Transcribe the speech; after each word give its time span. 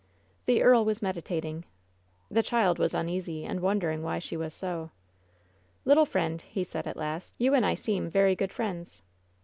The 0.47 0.63
earl 0.63 0.83
was 0.83 1.03
meditating. 1.03 1.63
The 2.31 2.41
child 2.41 2.79
was 2.79 2.95
uneasy, 2.95 3.45
and 3.45 3.59
wondering 3.59 4.01
why 4.01 4.17
she 4.17 4.35
was 4.35 4.51
so. 4.51 4.89
"Little 5.85 6.07
friend/* 6.07 6.41
he 6.41 6.63
said, 6.63 6.87
at 6.87 6.97
last, 6.97 7.35
"you 7.37 7.53
and 7.53 7.63
I 7.63 7.75
seem 7.75 8.09
very 8.09 8.35
good 8.35 8.51
friends. 8.51 9.03